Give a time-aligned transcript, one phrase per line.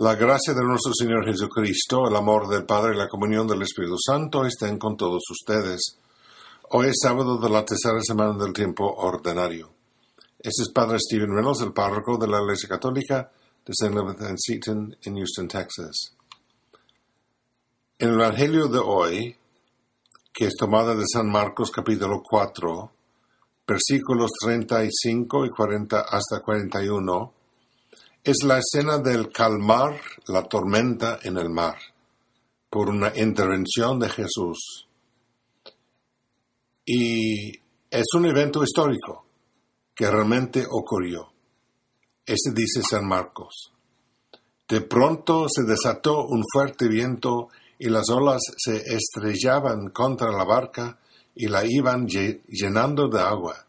[0.00, 3.96] La gracia de nuestro Señor Jesucristo, el amor del Padre y la comunión del Espíritu
[3.98, 5.98] Santo estén con todos ustedes.
[6.70, 9.68] Hoy es sábado de la tercera semana del tiempo ordinario.
[10.38, 13.28] Este es Padre Stephen Reynolds, el párroco de la Iglesia Católica
[13.66, 13.86] de St.
[13.86, 16.14] Elizabeth and Seton en Houston, Texas.
[17.98, 19.36] En el Evangelio de hoy,
[20.32, 22.92] que es tomada de San Marcos capítulo 4,
[23.66, 27.32] versículos 35 y 40 hasta 41,
[28.28, 31.78] es la escena del calmar la tormenta en el mar
[32.68, 34.86] por una intervención de Jesús.
[36.84, 37.52] Y
[37.90, 39.24] es un evento histórico
[39.94, 41.32] que realmente ocurrió.
[42.26, 43.72] Este dice San Marcos.
[44.68, 47.48] De pronto se desató un fuerte viento
[47.78, 50.98] y las olas se estrellaban contra la barca
[51.34, 53.64] y la iban llenando de agua.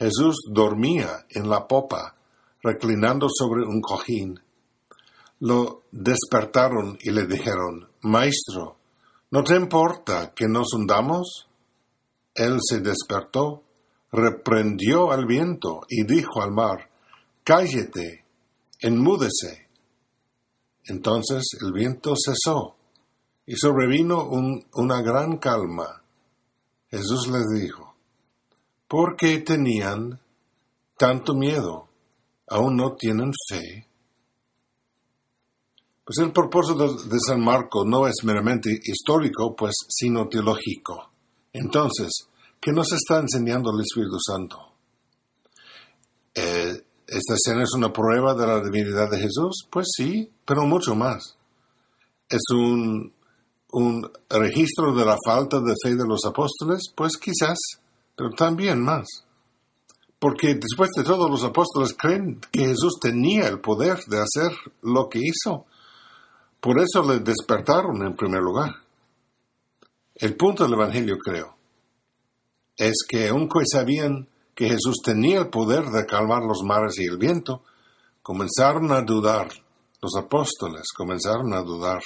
[0.00, 2.16] Jesús dormía en la popa
[2.62, 4.40] reclinando sobre un cojín.
[5.40, 8.76] Lo despertaron y le dijeron, Maestro,
[9.30, 11.48] ¿no te importa que nos hundamos?
[12.34, 13.62] Él se despertó,
[14.12, 16.90] reprendió al viento y dijo al mar,
[17.42, 18.24] Cállate,
[18.80, 19.68] enmúdese.
[20.84, 22.76] Entonces el viento cesó
[23.46, 24.28] y sobrevino
[24.74, 26.02] una gran calma.
[26.88, 27.94] Jesús les dijo,
[28.86, 30.20] ¿por qué tenían
[30.96, 31.89] tanto miedo?
[32.50, 33.86] Aún no tienen fe.
[36.04, 41.10] Pues el propósito de San Marco no es meramente histórico, pues sino teológico.
[41.52, 42.10] Entonces,
[42.60, 44.58] ¿qué nos está enseñando el Espíritu Santo?
[46.34, 49.66] Eh, ¿Esta escena es una prueba de la divinidad de Jesús?
[49.70, 51.36] Pues sí, pero mucho más.
[52.28, 53.12] ¿Es un,
[53.72, 56.92] un registro de la falta de fe de los apóstoles?
[56.94, 57.58] Pues quizás,
[58.16, 59.06] pero también más.
[60.20, 65.08] Porque después de todo los apóstoles creen que Jesús tenía el poder de hacer lo
[65.08, 65.64] que hizo.
[66.60, 68.70] Por eso le despertaron en primer lugar.
[70.14, 71.56] El punto del Evangelio, creo,
[72.76, 77.16] es que aunque sabían que Jesús tenía el poder de calmar los mares y el
[77.16, 77.62] viento,
[78.22, 79.48] comenzaron a dudar,
[80.02, 82.02] los apóstoles comenzaron a dudar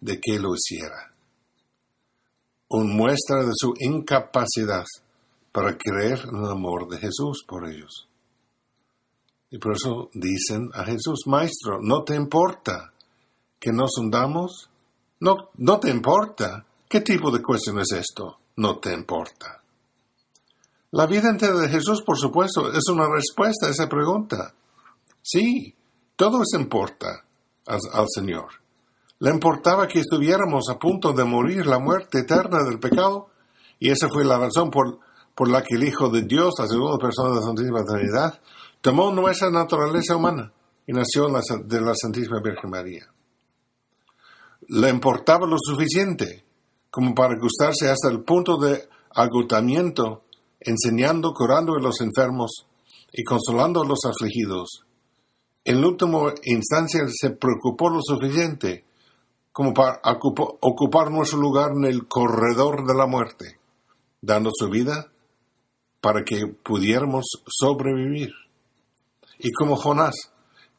[0.00, 1.14] de que lo hiciera.
[2.68, 4.84] Un muestra de su incapacidad
[5.52, 8.08] para creer en el amor de Jesús por ellos.
[9.50, 12.94] Y por eso dicen a Jesús, Maestro, ¿no te importa
[13.60, 14.70] que nos hundamos?
[15.20, 16.64] No, no te importa.
[16.88, 18.38] ¿Qué tipo de cuestión es esto?
[18.56, 19.62] No te importa.
[20.90, 24.54] La vida entera de Jesús, por supuesto, es una respuesta a esa pregunta.
[25.22, 25.74] Sí,
[26.16, 27.24] todo eso importa
[27.66, 28.62] al, al Señor.
[29.18, 33.28] Le importaba que estuviéramos a punto de morir la muerte eterna del pecado,
[33.78, 34.98] y esa fue la razón por
[35.34, 38.40] por la que el Hijo de Dios, la segunda persona de la Santísima Trinidad,
[38.80, 40.52] tomó nuestra naturaleza humana
[40.86, 43.06] y nació de la Santísima Virgen María.
[44.68, 46.44] Le importaba lo suficiente
[46.90, 50.24] como para gustarse hasta el punto de agotamiento,
[50.60, 52.66] enseñando, curando a los enfermos
[53.12, 54.84] y consolando a los afligidos.
[55.64, 58.84] En última instancia se preocupó lo suficiente
[59.52, 63.58] como para ocupar nuestro lugar en el corredor de la muerte,
[64.20, 65.11] dando su vida
[66.02, 68.32] para que pudiéramos sobrevivir.
[69.38, 70.16] Y como Jonás,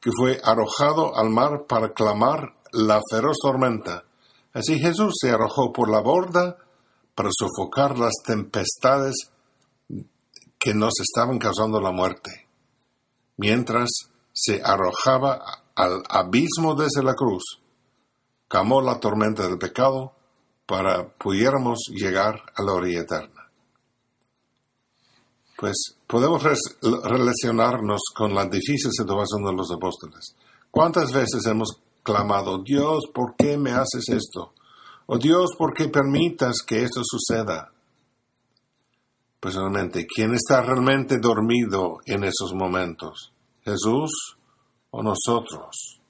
[0.01, 4.03] que fue arrojado al mar para clamar la feroz tormenta,
[4.53, 6.57] así Jesús se arrojó por la borda
[7.15, 9.15] para sofocar las tempestades
[10.59, 12.49] que nos estaban causando la muerte,
[13.37, 13.89] mientras
[14.33, 15.41] se arrojaba
[15.75, 17.61] al abismo desde la cruz,
[18.49, 20.15] camó la tormenta del pecado
[20.65, 23.42] para pudiéramos llegar a la orilla eterna
[25.63, 26.43] pues podemos
[26.81, 30.35] relacionarnos con la difícil situación de los apóstoles.
[30.69, 34.51] ¿Cuántas veces hemos clamado, Dios, ¿por qué me haces esto?
[35.05, 37.71] O Dios, ¿por qué permitas que esto suceda?
[39.39, 43.31] Personalmente, ¿quién está realmente dormido en esos momentos?
[43.61, 44.11] ¿Jesús
[44.91, 46.01] o nosotros?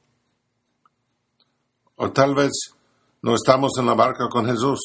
[1.98, 2.54] O tal vez
[3.22, 4.80] no estamos en la barca con Jesús,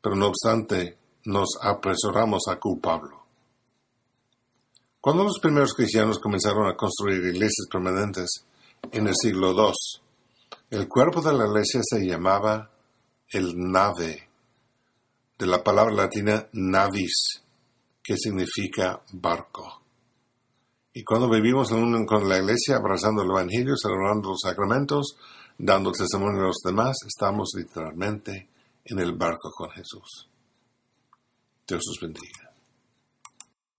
[0.00, 3.21] pero no obstante nos apresuramos a culparlo.
[5.02, 8.46] Cuando los primeros cristianos comenzaron a construir iglesias permanentes
[8.92, 9.72] en el siglo II,
[10.70, 12.70] el cuerpo de la iglesia se llamaba
[13.28, 14.28] el nave,
[15.36, 17.42] de la palabra latina navis,
[18.00, 19.82] que significa barco.
[20.92, 25.16] Y cuando vivimos en con la iglesia, abrazando el Evangelio, celebrando los sacramentos,
[25.58, 28.48] dando testimonio a los demás, estamos literalmente
[28.84, 30.28] en el barco con Jesús.
[31.66, 32.51] Dios os bendiga.